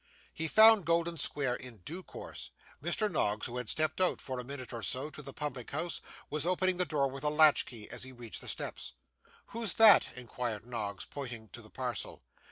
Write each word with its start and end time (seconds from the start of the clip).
He 0.33 0.47
found 0.47 0.87
Golden 0.87 1.15
Square 1.15 1.57
in 1.57 1.81
due 1.85 2.01
course; 2.01 2.49
Mr. 2.81 3.07
Noggs, 3.07 3.45
who 3.45 3.57
had 3.57 3.69
stepped 3.69 4.01
out 4.01 4.19
for 4.19 4.39
a 4.39 4.43
minute 4.43 4.73
or 4.73 4.81
so 4.81 5.11
to 5.11 5.21
the 5.21 5.31
public 5.31 5.69
house, 5.69 6.01
was 6.27 6.43
opening 6.43 6.77
the 6.77 6.85
door 6.85 7.07
with 7.07 7.23
a 7.23 7.29
latch 7.29 7.67
key, 7.67 7.87
as 7.91 8.01
he 8.01 8.11
reached 8.11 8.41
the 8.41 8.47
steps. 8.47 8.93
'What's 9.49 9.73
that?' 9.73 10.11
inquired 10.17 10.65
Noggs, 10.65 11.05
pointing 11.05 11.49
to 11.49 11.61
the 11.61 11.69
parcel. 11.69 12.23